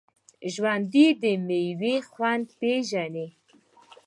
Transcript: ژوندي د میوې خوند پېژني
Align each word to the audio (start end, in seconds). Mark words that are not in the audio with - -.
ژوندي 0.53 1.07
د 1.21 1.23
میوې 1.47 1.95
خوند 2.11 2.47
پېژني 2.59 3.27